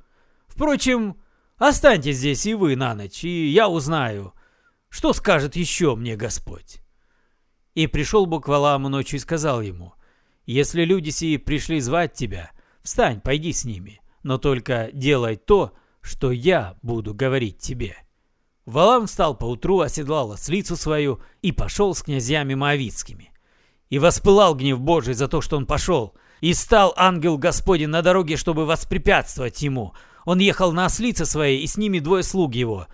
Впрочем, 0.48 1.16
останьтесь 1.58 2.16
здесь 2.16 2.44
и 2.46 2.54
вы 2.54 2.74
на 2.74 2.96
ночь, 2.96 3.22
и 3.22 3.46
я 3.46 3.68
узнаю, 3.68 4.32
что 4.88 5.12
скажет 5.12 5.54
еще 5.54 5.94
мне 5.94 6.16
Господь. 6.16 6.80
И 7.74 7.86
пришел 7.86 8.26
Бог 8.26 8.48
Валааму 8.48 8.88
ночью 8.88 9.18
и 9.18 9.20
сказал 9.20 9.60
ему, 9.62 9.94
«Если 10.46 10.84
люди 10.84 11.10
сии 11.10 11.36
пришли 11.36 11.80
звать 11.80 12.14
тебя, 12.14 12.50
встань, 12.82 13.20
пойди 13.20 13.52
с 13.52 13.64
ними, 13.64 14.00
но 14.22 14.38
только 14.38 14.90
делай 14.92 15.36
то, 15.36 15.72
что 16.00 16.30
я 16.30 16.76
буду 16.82 17.14
говорить 17.14 17.58
тебе». 17.58 17.96
Валам 18.64 19.06
встал 19.06 19.36
поутру, 19.36 19.80
оседлал 19.80 20.32
ослицу 20.32 20.76
свою 20.76 21.20
и 21.42 21.50
пошел 21.52 21.94
с 21.94 22.02
князьями 22.02 22.54
Моавицкими. 22.54 23.32
И 23.90 23.98
воспылал 23.98 24.54
гнев 24.54 24.80
Божий 24.80 25.14
за 25.14 25.28
то, 25.28 25.40
что 25.40 25.56
он 25.56 25.66
пошел. 25.66 26.14
И 26.40 26.54
стал 26.54 26.94
ангел 26.96 27.38
Господень 27.38 27.88
на 27.88 28.02
дороге, 28.02 28.36
чтобы 28.36 28.64
воспрепятствовать 28.64 29.60
ему. 29.62 29.94
Он 30.24 30.38
ехал 30.38 30.72
на 30.72 30.86
ослице 30.86 31.26
своей, 31.26 31.62
и 31.62 31.66
с 31.66 31.76
ними 31.76 31.98
двое 31.98 32.22
слуг 32.22 32.54
его. 32.54 32.86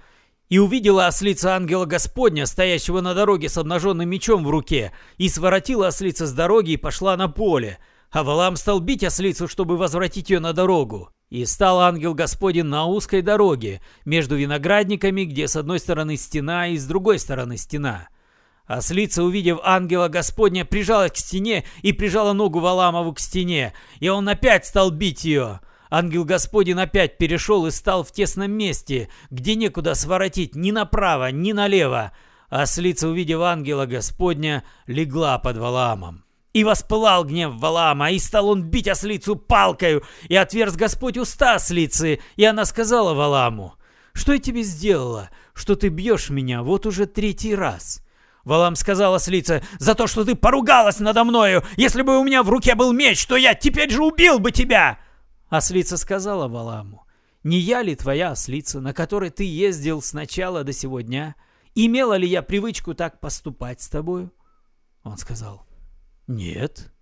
И 0.49 0.59
увидела 0.59 1.07
ослица 1.07 1.55
ангела 1.55 1.85
Господня, 1.85 2.47
стоящего 2.47 3.00
на 3.00 3.14
дороге 3.14 3.49
с 3.49 3.59
обнаженным 3.59 4.09
мечом 4.09 4.45
в 4.45 4.50
руке, 4.50 4.93
и 5.19 5.28
своротила 5.28 5.88
ослица 5.88 6.26
с 6.26 6.33
дороги 6.33 6.73
и 6.73 6.76
пошла 6.78 7.17
на 7.17 7.28
поле. 7.28 7.78
А 8.11 8.25
Валам 8.25 8.57
стал 8.57 8.81
бить 8.81 9.05
ослицу, 9.05 9.49
чтобы 9.49 9.76
возвратить 9.76 10.31
ее 10.31 10.40
на 10.40 10.55
дорогу. 10.55 11.11
И 11.28 11.45
стал 11.45 11.81
ангел 11.81 12.14
Господень 12.14 12.64
на 12.64 12.87
узкой 12.87 13.21
дороге, 13.21 13.83
между 14.07 14.37
виноградниками, 14.37 15.25
где 15.25 15.47
с 15.47 15.57
одной 15.57 15.78
стороны 15.78 16.17
стена 16.17 16.69
и 16.69 16.78
с 16.78 16.87
другой 16.87 17.19
стороны 17.19 17.59
стена. 17.59 18.09
Ослица, 18.67 19.23
увидев 19.23 19.59
ангела 19.62 20.09
Господня, 20.09 20.64
прижалась 20.64 21.12
к 21.12 21.17
стене 21.17 21.64
и 21.83 21.93
прижала 21.93 22.33
ногу 22.33 22.61
Валамову 22.61 23.12
к 23.12 23.21
стене, 23.21 23.75
и 24.00 24.09
он 24.09 24.26
опять 24.26 24.64
стал 24.64 24.90
бить 24.90 25.25
ее. 25.25 25.61
Ангел 25.90 26.25
Господень 26.25 26.80
опять 26.80 27.18
перешел 27.18 27.66
и 27.66 27.71
стал 27.71 28.04
в 28.04 28.12
тесном 28.12 28.50
месте, 28.50 29.09
где 29.30 29.54
некуда 29.54 29.95
своротить 29.95 30.54
ни 30.54 30.71
направо, 30.71 31.30
ни 31.30 31.52
налево. 31.52 32.12
Ослица, 32.49 33.09
увидев 33.09 33.40
ангела 33.40 33.87
Господня, 33.87 34.64
легла 34.87 35.38
под 35.38 35.57
Валаамом. 35.57 36.25
И 36.52 36.64
воспылал 36.64 37.25
гнев 37.25 37.54
Валаама, 37.54 38.11
и 38.11 38.18
стал 38.18 38.49
он 38.49 38.64
бить 38.64 38.88
ослицу 38.88 39.37
палкою, 39.37 40.02
и 40.28 40.35
отверз 40.35 40.76
Господь 40.76 41.18
уста 41.18 41.54
ослицы, 41.54 42.21
и 42.37 42.45
она 42.45 42.64
сказала 42.64 43.14
Валааму, 43.14 43.75
«Что 44.14 44.33
я 44.33 44.38
тебе 44.38 44.62
сделала, 44.62 45.30
что 45.54 45.76
ты 45.76 45.88
бьешь 45.88 46.30
меня 46.30 46.62
вот 46.62 46.87
уже 46.87 47.07
третий 47.07 47.54
раз?» 47.54 48.02
Валам 48.45 48.76
сказал 48.76 49.14
ослице, 49.14 49.62
«За 49.78 49.95
то, 49.95 50.07
что 50.07 50.25
ты 50.25 50.35
поругалась 50.35 51.00
надо 51.00 51.23
мною! 51.25 51.62
Если 51.76 52.00
бы 52.00 52.18
у 52.18 52.25
меня 52.25 52.42
в 52.42 52.49
руке 52.49 52.75
был 52.75 52.92
меч, 52.92 53.26
то 53.26 53.37
я 53.37 53.54
теперь 53.54 53.90
же 53.90 54.02
убил 54.02 54.38
бы 54.38 54.50
тебя!» 54.50 54.99
Ослица 55.49 55.97
сказала 55.97 56.47
Валаму, 56.47 57.07
«Не 57.43 57.59
я 57.59 57.83
ли 57.83 57.95
твоя 57.95 58.33
ослица, 58.33 58.81
на 58.81 58.93
которой 58.93 59.31
ты 59.31 59.45
ездил 59.45 60.02
с 60.02 60.12
начала 60.12 60.64
до 60.64 60.73
сегодня? 60.73 61.37
Имела 61.75 62.17
ли 62.17 62.28
я 62.28 62.43
привычку 62.43 62.95
так 62.95 63.21
поступать 63.21 63.81
с 63.81 63.88
тобою?» 63.88 64.33
Он 65.05 65.17
сказал, 65.17 65.67
«Нет». 66.26 66.93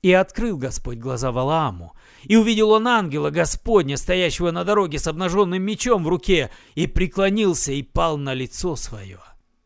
И 0.00 0.12
открыл 0.12 0.58
Господь 0.58 0.98
глаза 0.98 1.32
Валааму, 1.32 1.94
и 2.24 2.36
увидел 2.36 2.70
он 2.70 2.86
ангела 2.86 3.30
Господня, 3.30 3.96
стоящего 3.96 4.50
на 4.50 4.62
дороге 4.62 4.98
с 4.98 5.06
обнаженным 5.06 5.62
мечом 5.62 6.04
в 6.04 6.08
руке, 6.08 6.50
и 6.74 6.86
преклонился 6.86 7.72
и 7.72 7.82
пал 7.82 8.18
на 8.18 8.34
лицо 8.34 8.76
свое. 8.76 9.20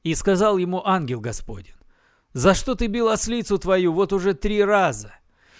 И 0.04 0.14
сказал 0.14 0.58
ему 0.58 0.84
ангел 0.84 1.20
Господень, 1.20 1.74
«За 2.34 2.54
что 2.54 2.76
ты 2.76 2.86
бил 2.86 3.08
ослицу 3.08 3.58
твою 3.58 3.92
вот 3.92 4.12
уже 4.12 4.32
три 4.32 4.62
раза? 4.62 5.12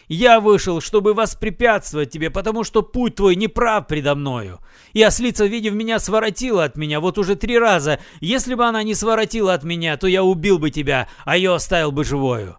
Я 0.09 0.41
вышел, 0.41 0.81
чтобы 0.81 1.12
воспрепятствовать 1.12 2.11
тебе, 2.11 2.31
потому 2.31 2.65
что 2.65 2.83
путь 2.83 3.17
твой 3.17 3.37
неправ 3.37 3.87
предо 3.87 4.15
мною. 4.15 4.59
И 4.95 5.03
ослица, 5.03 5.45
видев 5.45 5.75
меня, 5.75 5.99
своротила 5.99 6.65
от 6.65 6.77
меня 6.77 7.00
вот 7.00 7.19
уже 7.19 7.37
три 7.37 7.59
раза. 7.59 8.00
Если 8.21 8.55
бы 8.55 8.65
она 8.65 8.83
не 8.83 8.95
своротила 8.95 9.53
от 9.53 9.65
меня, 9.65 9.99
то 9.99 10.07
я 10.07 10.25
убил 10.25 10.59
бы 10.59 10.71
тебя, 10.71 11.09
а 11.25 11.37
ее 11.37 11.55
оставил 11.55 11.93
бы 11.93 12.05
живою». 12.05 12.57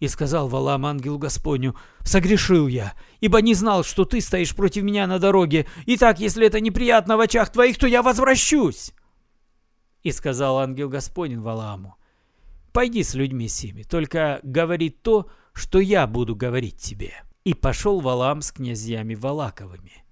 И 0.00 0.08
сказал 0.08 0.48
Валам 0.48 0.84
ангелу 0.84 1.16
Господню, 1.16 1.76
«Согрешил 2.00 2.66
я, 2.66 2.92
ибо 3.20 3.40
не 3.40 3.54
знал, 3.54 3.84
что 3.84 4.04
ты 4.04 4.20
стоишь 4.20 4.54
против 4.54 4.82
меня 4.82 5.06
на 5.06 5.18
дороге. 5.18 5.66
Итак, 5.86 6.18
если 6.18 6.46
это 6.46 6.60
неприятно 6.60 7.16
в 7.16 7.20
очах 7.20 7.50
твоих, 7.50 7.78
то 7.78 7.86
я 7.86 8.02
возвращусь». 8.02 8.92
И 10.02 10.10
сказал 10.10 10.58
ангел 10.58 10.88
Господень 10.88 11.40
Валааму, 11.40 11.96
«Пойди 12.72 13.04
с 13.04 13.14
людьми 13.14 13.48
сими, 13.48 13.84
только 13.84 14.40
говори 14.42 14.90
то, 14.90 15.22
что 15.22 15.41
я 15.78 16.06
буду 16.06 16.34
говорить 16.36 16.78
тебе». 16.78 17.12
И 17.44 17.54
пошел 17.54 18.00
Валаам 18.00 18.40
с 18.40 18.52
князьями 18.52 19.14
Валаковыми. 19.14 20.02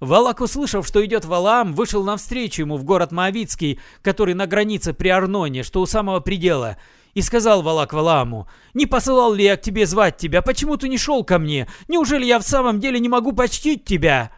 Валак, 0.00 0.40
услышав, 0.40 0.86
что 0.86 1.04
идет 1.04 1.24
Валаам, 1.24 1.72
вышел 1.72 2.04
навстречу 2.04 2.62
ему 2.62 2.76
в 2.76 2.84
город 2.84 3.12
Моавицкий, 3.12 3.80
который 4.02 4.34
на 4.34 4.46
границе 4.46 4.92
при 4.92 5.08
Арноне, 5.08 5.62
что 5.62 5.80
у 5.80 5.86
самого 5.86 6.20
предела, 6.20 6.76
и 7.14 7.22
сказал 7.22 7.62
Валак 7.62 7.92
Валааму, 7.92 8.48
«Не 8.74 8.86
посылал 8.86 9.32
ли 9.32 9.44
я 9.44 9.56
к 9.56 9.62
тебе 9.62 9.86
звать 9.86 10.16
тебя? 10.16 10.42
Почему 10.42 10.76
ты 10.76 10.88
не 10.88 10.98
шел 10.98 11.24
ко 11.24 11.38
мне? 11.38 11.68
Неужели 11.88 12.26
я 12.26 12.38
в 12.38 12.42
самом 12.42 12.80
деле 12.80 12.98
не 12.98 13.08
могу 13.08 13.32
почтить 13.32 13.84
тебя?» 13.84 14.32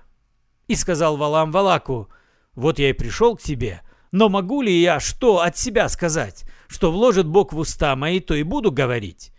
И 0.69 0.75
сказал 0.77 1.17
Валаам 1.17 1.51
Валаку, 1.51 2.11
«Вот 2.55 2.79
я 2.79 2.91
и 2.91 2.93
пришел 2.93 3.37
к 3.37 3.43
тебе, 3.43 3.81
но 4.13 4.29
могу 4.29 4.63
ли 4.63 4.79
я 4.79 5.01
что 5.01 5.41
от 5.41 5.57
себя 5.57 5.89
сказать? 5.89 6.45
Что 6.69 6.93
вложит 6.93 7.27
Бог 7.27 7.53
в 7.53 7.59
уста 7.59 7.97
мои, 7.97 8.21
то 8.21 8.35
и 8.35 8.43
буду 8.43 8.71
говорить». 8.71 9.33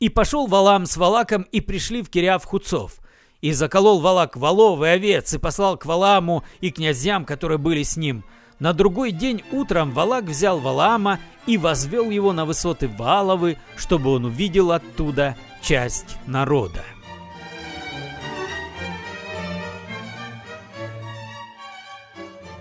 И 0.00 0.08
пошел 0.08 0.46
Валам 0.48 0.86
с 0.86 0.96
Валаком 0.96 1.42
и 1.42 1.60
пришли 1.60 2.02
в 2.02 2.10
Кириав 2.10 2.44
Хуцов. 2.44 2.94
И 3.40 3.52
заколол 3.52 4.00
Валак 4.00 4.36
волов 4.36 4.80
овец 4.80 5.32
и 5.32 5.38
послал 5.38 5.76
к 5.76 5.86
Валааму 5.86 6.42
и 6.60 6.70
князьям, 6.70 7.24
которые 7.24 7.58
были 7.58 7.84
с 7.84 7.96
ним– 7.96 8.24
на 8.60 8.74
другой 8.74 9.10
день 9.10 9.42
утром 9.52 9.90
Валак 9.90 10.26
взял 10.26 10.60
Валаама 10.60 11.18
и 11.46 11.56
возвел 11.56 12.10
его 12.10 12.34
на 12.34 12.44
высоты 12.44 12.88
Вааловы, 12.88 13.56
чтобы 13.74 14.10
он 14.10 14.26
увидел 14.26 14.70
оттуда 14.70 15.34
часть 15.62 16.18
народа. 16.26 16.84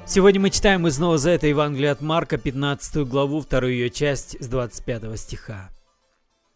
Сегодня 0.05 0.39
мы 0.39 0.49
читаем 0.49 0.87
из 0.87 0.97
Нового 0.97 1.17
Завета 1.19 1.47
Евангелия 1.47 1.91
от 1.91 2.01
Марка, 2.01 2.37
15 2.37 3.05
главу, 3.07 3.41
вторую 3.41 3.73
ее 3.73 3.89
часть 3.89 4.41
с 4.41 4.47
25 4.47 5.19
стиха. 5.19 5.69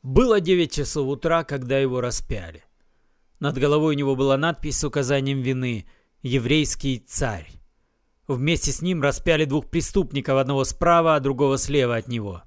Было 0.04 0.42
9 0.42 0.70
часов 0.70 1.08
утра, 1.08 1.46
когда 1.46 1.80
его 1.80 2.02
распяли. 2.02 2.66
Над 3.40 3.58
головой 3.58 3.96
у 3.96 3.98
него 3.98 4.18
была 4.18 4.38
надпись 4.38 4.80
с 4.80 4.84
указанием 4.84 5.42
вины 5.42 5.88
«Еврейский 6.22 7.00
царь». 7.00 7.48
Вместе 8.28 8.74
с 8.74 8.82
ним 8.82 9.02
распяли 9.02 9.46
двух 9.46 9.70
преступников, 9.70 10.38
одного 10.38 10.66
справа, 10.66 11.16
а 11.16 11.20
другого 11.22 11.58
слева 11.58 11.96
от 11.96 12.10
него. 12.10 12.44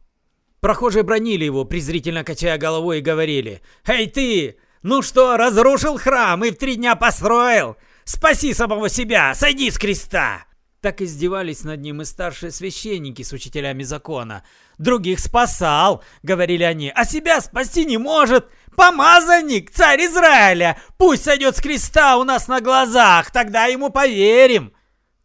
Прохожие 0.61 1.03
бронили 1.03 1.45
его, 1.45 1.65
презрительно 1.65 2.25
качая 2.25 2.59
головой, 2.59 2.99
и 2.99 3.03
говорили 3.03 3.63
«Эй 3.87 4.07
ты! 4.07 4.59
Ну 4.83 5.01
что, 5.01 5.39
разрушил 5.39 5.97
храм 5.99 6.45
и 6.45 6.51
в 6.51 6.57
три 6.57 6.77
дня 6.77 6.95
построил? 6.95 7.77
Спаси 8.05 8.53
самого 8.53 8.91
себя! 8.91 9.35
Сойди 9.35 9.71
с 9.71 9.79
креста!» 9.79 10.45
Так 10.87 11.03
издевались 11.03 11.65
над 11.65 11.81
ним 11.81 12.03
и 12.03 12.05
старшие 12.05 12.53
священники 12.53 13.23
с 13.23 13.33
учителями 13.33 13.83
закона. 13.83 14.45
«Других 14.79 15.19
спасал!»— 15.19 16.05
говорили 16.23 16.63
они. 16.63 16.93
«А 16.95 17.05
себя 17.05 17.41
спасти 17.41 17.85
не 17.85 17.99
может! 17.99 18.47
Помазанник, 18.77 19.73
царь 19.73 20.03
Израиля! 20.03 20.79
Пусть 20.97 21.25
сойдет 21.25 21.57
с 21.57 21.61
креста 21.61 22.19
у 22.19 22.23
нас 22.23 22.47
на 22.47 22.61
глазах, 22.61 23.33
тогда 23.33 23.65
ему 23.65 23.91
поверим!» 23.91 24.75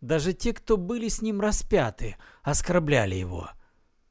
Даже 0.01 0.33
те, 0.33 0.51
кто 0.51 0.77
были 0.77 1.09
с 1.09 1.21
ним 1.21 1.39
распяты, 1.39 2.17
оскорбляли 2.41 3.13
его. 3.13 3.51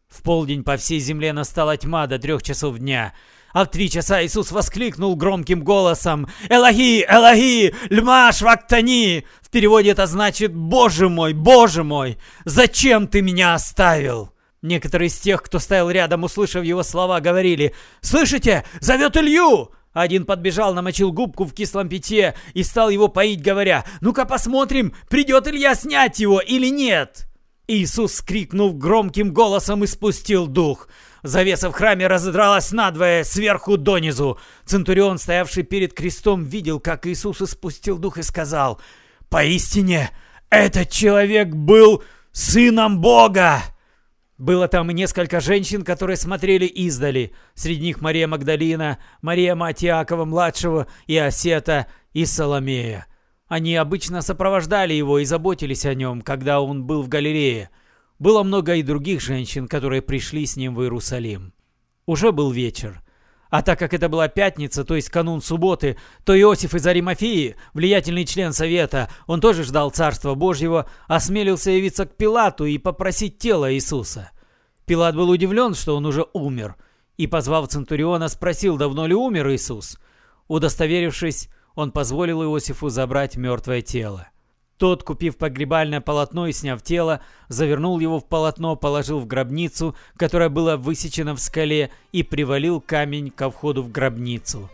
В 0.07 0.23
полдень 0.23 0.63
по 0.63 0.77
всей 0.77 1.01
земле 1.01 1.33
настала 1.33 1.77
тьма 1.77 2.07
до 2.07 2.21
трех 2.21 2.45
часов 2.45 2.79
дня. 2.79 3.13
А 3.53 3.65
в 3.65 3.71
три 3.71 3.91
часа 3.91 4.25
Иисус 4.25 4.53
воскликнул 4.53 5.17
громким 5.17 5.65
голосом 5.65 6.29
«Элохи, 6.49 7.05
Элохи, 7.09 7.75
льмаш 7.89 8.43
вактани!» 8.43 9.25
В 9.41 9.51
переводе 9.51 9.91
это 9.91 10.07
значит 10.07 10.55
«Боже 10.55 11.09
мой, 11.09 11.33
Боже 11.33 11.83
мой, 11.83 12.19
зачем 12.45 13.09
ты 13.09 13.23
меня 13.23 13.55
оставил?» 13.55 14.33
Некоторые 14.63 15.09
из 15.09 15.19
тех, 15.19 15.43
кто 15.43 15.59
стоял 15.59 15.91
рядом, 15.91 16.23
услышав 16.23 16.65
его 16.65 16.83
слова, 16.83 17.21
говорили 17.21 17.75
«Слышите, 18.01 18.65
зовет 18.81 19.17
Илью!» 19.17 19.71
Один 19.93 20.25
подбежал, 20.25 20.73
намочил 20.73 21.13
губку 21.13 21.45
в 21.45 21.53
кислом 21.53 21.89
питье 21.89 22.37
и 22.55 22.63
стал 22.63 22.91
его 22.91 23.09
поить, 23.09 23.43
говоря 23.43 23.85
«Ну-ка 24.01 24.25
посмотрим, 24.25 24.95
придет 25.09 25.49
Илья 25.49 25.75
снять 25.75 26.21
его 26.21 26.41
или 26.41 26.69
нет!» 26.69 27.27
Иисус, 27.67 28.21
крикнув 28.21 28.77
громким 28.77 29.33
голосом, 29.33 29.85
испустил 29.85 30.47
дух. 30.47 30.89
Завеса 31.23 31.71
в 31.71 31.73
храме 31.73 32.07
разодралась 32.07 32.73
надвое, 32.73 33.25
сверху 33.25 33.77
донизу. 33.77 34.39
Центурион, 34.65 35.19
стоявший 35.19 35.63
перед 35.63 35.93
крестом, 35.93 36.45
видел, 36.45 36.81
как 36.81 37.07
Иисус 37.07 37.43
испустил 37.43 37.99
дух 37.99 38.19
и 38.19 38.23
сказал 38.23 38.81
«Поистине, 39.29 40.11
этот 40.49 40.91
человек 40.91 41.49
был 41.49 42.03
сыном 42.33 43.01
Бога!» 43.01 43.63
Было 44.39 44.69
там 44.69 44.91
и 44.91 44.95
несколько 44.95 45.39
женщин, 45.41 45.85
которые 45.85 46.17
смотрели 46.17 46.65
издали. 46.65 47.35
Среди 47.55 47.83
них 47.83 48.01
Мария 48.01 48.27
Магдалина, 48.27 48.99
Мария 49.21 49.55
мать 49.55 49.85
Иакова-младшего, 49.85 50.87
и 51.07 51.19
Осета, 51.19 51.89
и 52.15 52.25
Соломея. 52.25 53.07
Они 53.49 53.77
обычно 53.77 54.23
сопровождали 54.23 54.95
его 54.95 55.19
и 55.19 55.27
заботились 55.27 55.85
о 55.85 55.95
нем, 55.95 56.23
когда 56.23 56.63
он 56.63 56.85
был 56.85 57.03
в 57.03 57.09
Галилее. 57.09 57.69
Было 58.21 58.43
много 58.43 58.75
и 58.75 58.83
других 58.83 59.23
женщин, 59.23 59.67
которые 59.67 60.03
пришли 60.03 60.45
с 60.45 60.55
ним 60.55 60.75
в 60.75 60.83
Иерусалим. 60.83 61.55
Уже 62.05 62.33
был 62.33 62.53
вечер. 62.53 63.03
А 63.49 63.63
так 63.63 63.79
как 63.79 63.95
это 63.95 64.11
была 64.11 64.29
пятница, 64.29 64.85
то 64.85 64.95
есть 64.95 65.09
канун 65.09 65.41
субботы, 65.41 65.97
то 66.25 66.39
Иосиф 66.39 66.75
из 66.75 66.87
Аримафии, 66.87 67.57
влиятельный 67.73 68.27
член 68.27 68.53
совета, 68.53 69.09
он 69.27 69.41
тоже 69.41 69.65
ждал 69.65 69.91
Царства 69.91 70.35
Божьего, 70.35 70.87
осмелился 71.09 71.71
явиться 71.71 72.05
к 72.05 72.15
Пилату 72.15 72.67
и 72.67 72.77
попросить 72.77 73.39
тело 73.39 73.73
Иисуса. 73.73 74.31
Пилат 74.85 75.17
был 75.17 75.31
удивлен, 75.31 75.75
что 75.75 75.97
он 75.97 76.05
уже 76.05 76.27
умер, 76.35 76.77
и, 77.17 77.27
позвав 77.27 77.69
Центуриона, 77.69 78.29
спросил, 78.29 78.77
давно 78.77 79.07
ли 79.07 79.15
умер 79.15 79.51
Иисус. 79.51 79.99
Удостоверившись, 80.47 81.49
он 81.75 81.91
позволил 81.91 82.43
Иосифу 82.43 82.91
забрать 82.91 83.37
мертвое 83.37 83.81
тело. 83.81 84.29
Тот, 84.81 85.03
купив 85.03 85.37
погребальное 85.37 86.01
полотно 86.01 86.47
и 86.47 86.53
сняв 86.53 86.81
тело, 86.81 87.21
завернул 87.49 88.01
его 88.01 88.19
в 88.19 88.25
полотно, 88.25 88.77
положил 88.77 89.21
в 89.21 89.27
гробницу, 89.27 89.95
которая 90.17 90.49
была 90.49 90.79
высечена 90.79 91.35
в 91.35 91.39
скале, 91.39 91.91
и 92.13 92.23
привалил 92.23 92.81
камень 92.81 93.31
ко 93.31 93.51
входу 93.51 93.83
в 93.83 93.93
гробницу. 93.93 94.71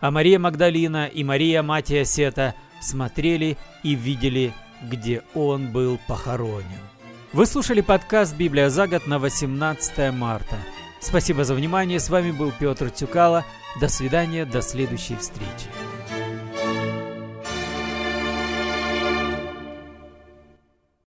А 0.00 0.12
Мария 0.12 0.38
Магдалина 0.38 1.06
и 1.06 1.24
Мария, 1.24 1.64
мать 1.64 1.90
Иосета, 1.90 2.54
смотрели 2.80 3.58
и 3.82 3.96
видели, 3.96 4.54
где 4.80 5.22
он 5.34 5.72
был 5.72 5.98
похоронен. 6.06 6.78
Вы 7.32 7.44
слушали 7.44 7.80
подкаст 7.80 8.36
«Библия 8.36 8.70
за 8.70 8.86
год» 8.86 9.08
на 9.08 9.18
18 9.18 10.12
марта. 10.12 10.54
Спасибо 11.00 11.42
за 11.42 11.54
внимание, 11.54 11.98
с 11.98 12.10
вами 12.10 12.30
был 12.30 12.52
Петр 12.56 12.90
Тюкало. 12.90 13.44
До 13.80 13.88
свидания, 13.88 14.44
до 14.44 14.62
следующей 14.62 15.16
встречи. 15.16 15.66